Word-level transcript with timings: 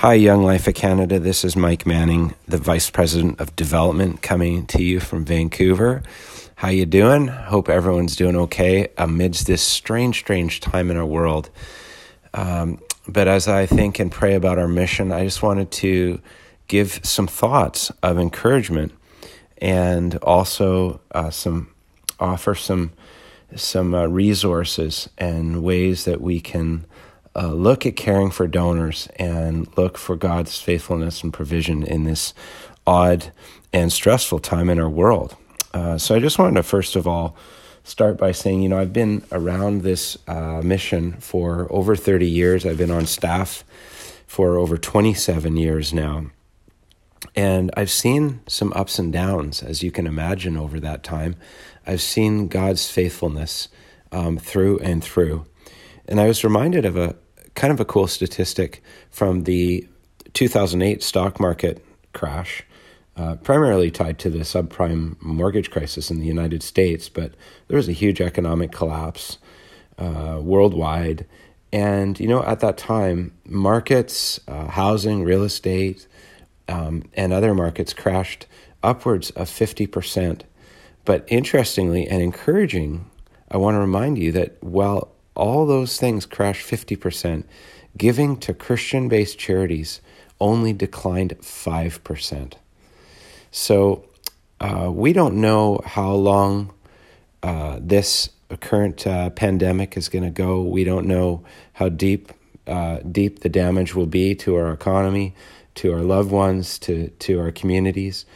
Hi, 0.00 0.12
Young 0.12 0.42
Life 0.42 0.68
of 0.68 0.74
Canada. 0.74 1.18
This 1.18 1.42
is 1.42 1.56
Mike 1.56 1.86
Manning, 1.86 2.34
the 2.46 2.58
Vice 2.58 2.90
President 2.90 3.40
of 3.40 3.56
Development, 3.56 4.20
coming 4.20 4.66
to 4.66 4.82
you 4.82 5.00
from 5.00 5.24
Vancouver. 5.24 6.02
How 6.56 6.68
you 6.68 6.84
doing? 6.84 7.28
Hope 7.28 7.70
everyone's 7.70 8.14
doing 8.14 8.36
okay 8.36 8.88
amidst 8.98 9.46
this 9.46 9.62
strange, 9.62 10.18
strange 10.18 10.60
time 10.60 10.90
in 10.90 10.98
our 10.98 11.06
world. 11.06 11.48
Um, 12.34 12.78
but 13.08 13.26
as 13.26 13.48
I 13.48 13.64
think 13.64 13.98
and 13.98 14.12
pray 14.12 14.34
about 14.34 14.58
our 14.58 14.68
mission, 14.68 15.12
I 15.12 15.24
just 15.24 15.42
wanted 15.42 15.70
to 15.70 16.20
give 16.68 17.00
some 17.02 17.26
thoughts 17.26 17.90
of 18.02 18.18
encouragement 18.18 18.92
and 19.56 20.16
also 20.16 21.00
uh, 21.12 21.30
some 21.30 21.72
offer 22.20 22.54
some 22.54 22.92
some 23.54 23.94
uh, 23.94 24.04
resources 24.04 25.08
and 25.16 25.62
ways 25.62 26.04
that 26.04 26.20
we 26.20 26.38
can 26.38 26.84
uh, 27.36 27.52
look 27.52 27.84
at 27.84 27.96
caring 27.96 28.30
for 28.30 28.46
donors 28.46 29.08
and 29.16 29.68
look 29.76 29.98
for 29.98 30.16
God's 30.16 30.58
faithfulness 30.58 31.22
and 31.22 31.32
provision 31.32 31.82
in 31.82 32.04
this 32.04 32.32
odd 32.86 33.30
and 33.72 33.92
stressful 33.92 34.38
time 34.38 34.70
in 34.70 34.80
our 34.80 34.88
world. 34.88 35.36
Uh, 35.74 35.98
so 35.98 36.14
I 36.14 36.18
just 36.18 36.38
wanted 36.38 36.54
to 36.54 36.62
first 36.62 36.96
of 36.96 37.06
all 37.06 37.36
start 37.84 38.16
by 38.16 38.32
saying, 38.32 38.62
you 38.62 38.68
know, 38.68 38.78
I've 38.78 38.92
been 38.92 39.22
around 39.30 39.82
this 39.82 40.16
uh, 40.26 40.60
mission 40.62 41.12
for 41.14 41.66
over 41.70 41.94
30 41.94 42.26
years. 42.26 42.64
I've 42.64 42.78
been 42.78 42.90
on 42.90 43.06
staff 43.06 43.62
for 44.26 44.56
over 44.56 44.76
27 44.78 45.56
years 45.56 45.92
now. 45.92 46.26
And 47.34 47.70
I've 47.76 47.90
seen 47.90 48.40
some 48.48 48.72
ups 48.74 48.98
and 48.98 49.12
downs, 49.12 49.62
as 49.62 49.82
you 49.82 49.90
can 49.90 50.06
imagine, 50.06 50.56
over 50.56 50.80
that 50.80 51.02
time. 51.02 51.36
I've 51.86 52.00
seen 52.00 52.48
God's 52.48 52.90
faithfulness 52.90 53.68
um, 54.10 54.38
through 54.38 54.78
and 54.80 55.04
through. 55.04 55.46
And 56.08 56.20
I 56.20 56.26
was 56.26 56.42
reminded 56.42 56.84
of 56.84 56.96
a, 56.96 57.14
kind 57.56 57.72
of 57.72 57.80
a 57.80 57.84
cool 57.84 58.06
statistic 58.06 58.82
from 59.10 59.44
the 59.44 59.88
2008 60.34 61.02
stock 61.02 61.40
market 61.40 61.84
crash, 62.12 62.62
uh, 63.16 63.34
primarily 63.36 63.90
tied 63.90 64.18
to 64.20 64.30
the 64.30 64.40
subprime 64.40 65.20
mortgage 65.20 65.70
crisis 65.70 66.10
in 66.10 66.20
the 66.20 66.26
United 66.26 66.62
States. 66.62 67.08
But 67.08 67.32
there 67.66 67.76
was 67.76 67.88
a 67.88 67.92
huge 67.92 68.20
economic 68.20 68.70
collapse 68.70 69.38
uh, 69.98 70.38
worldwide. 70.42 71.26
And, 71.72 72.20
you 72.20 72.28
know, 72.28 72.44
at 72.44 72.60
that 72.60 72.76
time, 72.76 73.32
markets, 73.46 74.38
uh, 74.46 74.68
housing, 74.68 75.24
real 75.24 75.42
estate, 75.42 76.06
um, 76.68 77.04
and 77.14 77.32
other 77.32 77.54
markets 77.54 77.92
crashed 77.92 78.46
upwards 78.82 79.30
of 79.30 79.48
50%. 79.48 80.42
But 81.04 81.24
interestingly 81.28 82.06
and 82.06 82.20
encouraging, 82.20 83.10
I 83.50 83.56
want 83.56 83.76
to 83.76 83.80
remind 83.80 84.18
you 84.18 84.32
that 84.32 84.62
while 84.62 85.15
all 85.36 85.66
those 85.66 85.98
things 85.98 86.26
crashed 86.26 86.68
50%. 86.68 87.44
Giving 87.96 88.36
to 88.38 88.52
Christian 88.52 89.08
based 89.08 89.38
charities 89.38 90.00
only 90.40 90.72
declined 90.72 91.36
5%. 91.40 92.54
So 93.50 94.04
uh, 94.60 94.90
we 94.92 95.12
don't 95.12 95.40
know 95.40 95.80
how 95.84 96.12
long 96.12 96.74
uh, 97.42 97.78
this 97.80 98.30
current 98.60 99.06
uh, 99.06 99.30
pandemic 99.30 99.96
is 99.96 100.08
going 100.08 100.24
to 100.24 100.30
go. 100.30 100.62
We 100.62 100.84
don't 100.84 101.06
know 101.06 101.44
how 101.74 101.88
deep 101.88 102.32
uh, 102.66 102.98
deep 102.98 103.40
the 103.40 103.48
damage 103.48 103.94
will 103.94 104.06
be 104.06 104.34
to 104.34 104.56
our 104.56 104.72
economy, 104.72 105.34
to 105.76 105.92
our 105.92 106.00
loved 106.00 106.30
ones, 106.30 106.78
to 106.80 107.08
to 107.08 107.40
our 107.40 107.50
communities. 107.50 108.26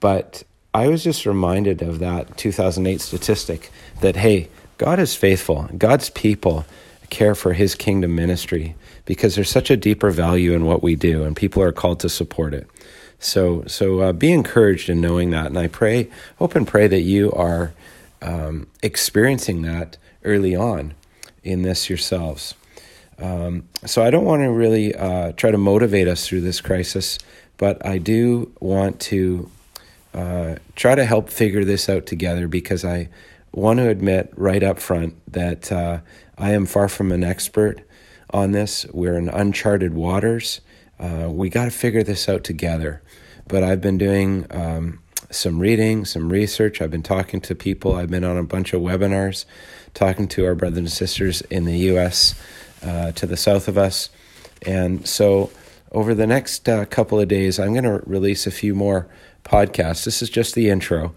But 0.00 0.44
I 0.74 0.88
was 0.88 1.04
just 1.04 1.26
reminded 1.26 1.82
of 1.82 1.98
that 1.98 2.36
2008 2.36 3.00
statistic 3.00 3.70
that 4.00 4.16
hey, 4.16 4.48
God 4.82 4.98
is 4.98 5.14
faithful. 5.14 5.68
God's 5.78 6.10
people 6.10 6.64
care 7.08 7.36
for 7.36 7.52
his 7.52 7.76
kingdom 7.76 8.16
ministry 8.16 8.74
because 9.04 9.36
there's 9.36 9.48
such 9.48 9.70
a 9.70 9.76
deeper 9.76 10.10
value 10.10 10.54
in 10.54 10.64
what 10.64 10.82
we 10.82 10.96
do 10.96 11.22
and 11.22 11.36
people 11.36 11.62
are 11.62 11.70
called 11.70 12.00
to 12.00 12.08
support 12.08 12.52
it. 12.52 12.66
So, 13.20 13.62
so 13.68 14.00
uh, 14.00 14.12
be 14.12 14.32
encouraged 14.32 14.88
in 14.88 15.00
knowing 15.00 15.30
that. 15.30 15.46
And 15.46 15.56
I 15.56 15.68
pray, 15.68 16.10
hope 16.38 16.56
and 16.56 16.66
pray 16.66 16.88
that 16.88 17.02
you 17.02 17.30
are 17.30 17.72
um, 18.22 18.66
experiencing 18.82 19.62
that 19.62 19.98
early 20.24 20.56
on 20.56 20.94
in 21.44 21.62
this 21.62 21.88
yourselves. 21.88 22.56
Um, 23.20 23.68
so 23.86 24.02
I 24.02 24.10
don't 24.10 24.24
want 24.24 24.42
to 24.42 24.50
really 24.50 24.96
uh, 24.96 25.30
try 25.36 25.52
to 25.52 25.58
motivate 25.58 26.08
us 26.08 26.26
through 26.26 26.40
this 26.40 26.60
crisis, 26.60 27.20
but 27.56 27.86
I 27.86 27.98
do 27.98 28.50
want 28.58 28.98
to 29.02 29.48
uh, 30.12 30.56
try 30.74 30.96
to 30.96 31.04
help 31.04 31.30
figure 31.30 31.64
this 31.64 31.88
out 31.88 32.04
together 32.04 32.48
because 32.48 32.84
I 32.84 33.10
want 33.52 33.78
to 33.78 33.88
admit 33.88 34.32
right 34.36 34.62
up 34.62 34.78
front 34.78 35.14
that 35.30 35.70
uh, 35.70 36.00
I 36.38 36.52
am 36.52 36.66
far 36.66 36.88
from 36.88 37.12
an 37.12 37.22
expert 37.22 37.82
on 38.30 38.52
this. 38.52 38.86
We're 38.92 39.16
in 39.16 39.28
uncharted 39.28 39.94
waters. 39.94 40.60
Uh, 40.98 41.28
we 41.30 41.50
got 41.50 41.66
to 41.66 41.70
figure 41.70 42.02
this 42.02 42.28
out 42.28 42.44
together. 42.44 43.02
But 43.46 43.62
I've 43.62 43.80
been 43.80 43.98
doing 43.98 44.46
um, 44.50 45.02
some 45.30 45.58
reading, 45.58 46.04
some 46.04 46.30
research. 46.30 46.80
I've 46.80 46.90
been 46.90 47.02
talking 47.02 47.40
to 47.42 47.54
people. 47.54 47.94
I've 47.94 48.10
been 48.10 48.24
on 48.24 48.38
a 48.38 48.44
bunch 48.44 48.72
of 48.72 48.80
webinars, 48.80 49.44
talking 49.94 50.28
to 50.28 50.46
our 50.46 50.54
brothers 50.54 50.78
and 50.78 50.90
sisters 50.90 51.42
in 51.42 51.64
the 51.64 51.76
U.S. 51.78 52.34
Uh, 52.82 53.12
to 53.12 53.26
the 53.26 53.36
south 53.36 53.68
of 53.68 53.76
us. 53.76 54.08
And 54.64 55.06
so, 55.06 55.50
over 55.90 56.14
the 56.14 56.26
next 56.26 56.68
uh, 56.68 56.86
couple 56.86 57.20
of 57.20 57.28
days, 57.28 57.58
I'm 57.58 57.72
going 57.72 57.84
to 57.84 58.00
release 58.06 58.46
a 58.46 58.50
few 58.50 58.74
more 58.74 59.08
podcasts. 59.44 60.04
This 60.04 60.22
is 60.22 60.30
just 60.30 60.54
the 60.54 60.70
intro 60.70 61.14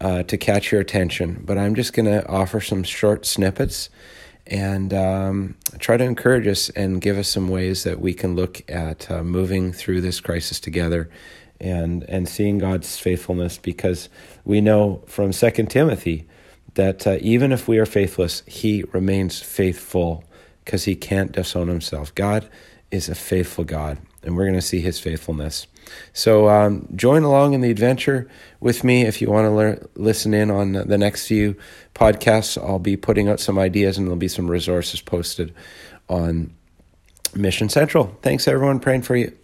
uh, 0.00 0.22
to 0.24 0.36
catch 0.36 0.72
your 0.72 0.80
attention. 0.80 1.42
But 1.44 1.58
I'm 1.58 1.74
just 1.74 1.92
going 1.92 2.06
to 2.06 2.26
offer 2.28 2.60
some 2.60 2.82
short 2.82 3.26
snippets 3.26 3.90
and 4.46 4.92
um, 4.92 5.56
try 5.78 5.96
to 5.96 6.04
encourage 6.04 6.46
us 6.46 6.68
and 6.70 7.00
give 7.00 7.16
us 7.16 7.28
some 7.28 7.48
ways 7.48 7.84
that 7.84 8.00
we 8.00 8.12
can 8.12 8.34
look 8.34 8.62
at 8.70 9.10
uh, 9.10 9.22
moving 9.22 9.72
through 9.72 10.00
this 10.00 10.20
crisis 10.20 10.60
together 10.60 11.08
and 11.60 12.02
and 12.04 12.28
seeing 12.28 12.58
God's 12.58 12.98
faithfulness 12.98 13.58
because 13.58 14.08
we 14.44 14.60
know 14.60 15.02
from 15.06 15.32
Second 15.32 15.70
Timothy 15.70 16.26
that 16.74 17.06
uh, 17.06 17.18
even 17.20 17.52
if 17.52 17.68
we 17.68 17.78
are 17.78 17.86
faithless, 17.86 18.42
He 18.46 18.84
remains 18.92 19.40
faithful 19.40 20.24
because 20.64 20.84
He 20.84 20.94
can't 20.94 21.32
disown 21.32 21.68
Himself. 21.68 22.14
God 22.14 22.48
is 22.90 23.08
a 23.08 23.14
faithful 23.14 23.64
God, 23.64 23.98
and 24.22 24.36
we're 24.36 24.44
going 24.44 24.54
to 24.54 24.62
see 24.62 24.80
His 24.80 24.98
faithfulness. 24.98 25.66
So 26.12 26.48
um, 26.48 26.88
join 26.94 27.22
along 27.22 27.54
in 27.54 27.60
the 27.60 27.70
adventure 27.70 28.28
with 28.60 28.84
me 28.84 29.02
if 29.02 29.20
you 29.20 29.30
want 29.30 29.46
to 29.46 29.50
learn, 29.50 29.88
listen 29.94 30.34
in 30.34 30.50
on 30.50 30.72
the 30.72 30.98
next 30.98 31.26
few 31.26 31.56
podcasts. 31.94 32.62
I'll 32.62 32.78
be 32.78 32.96
putting 32.96 33.28
out 33.28 33.40
some 33.40 33.58
ideas 33.58 33.98
and 33.98 34.06
there'll 34.06 34.16
be 34.16 34.28
some 34.28 34.50
resources 34.50 35.00
posted 35.00 35.54
on 36.08 36.54
Mission 37.34 37.68
Central. 37.68 38.16
Thanks, 38.22 38.46
everyone. 38.48 38.80
Praying 38.80 39.02
for 39.02 39.16
you. 39.16 39.36